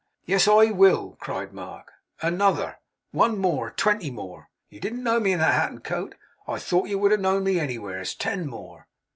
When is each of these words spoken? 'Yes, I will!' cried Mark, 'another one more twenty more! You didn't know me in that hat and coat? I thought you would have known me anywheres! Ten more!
'Yes, 0.25 0.47
I 0.47 0.71
will!' 0.71 1.15
cried 1.19 1.53
Mark, 1.53 1.91
'another 2.23 2.79
one 3.11 3.37
more 3.37 3.69
twenty 3.69 4.09
more! 4.09 4.49
You 4.67 4.79
didn't 4.79 5.03
know 5.03 5.19
me 5.19 5.31
in 5.31 5.37
that 5.37 5.53
hat 5.53 5.69
and 5.69 5.83
coat? 5.83 6.15
I 6.47 6.57
thought 6.57 6.89
you 6.89 6.97
would 6.97 7.11
have 7.11 7.21
known 7.21 7.43
me 7.43 7.59
anywheres! 7.59 8.15
Ten 8.15 8.47
more! 8.47 8.87